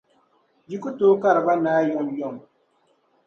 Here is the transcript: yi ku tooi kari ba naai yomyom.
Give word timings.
yi 0.69 0.77
ku 0.83 0.89
tooi 0.97 1.19
kari 1.21 1.41
ba 1.45 1.53
naai 1.63 1.89
yomyom. 1.91 2.35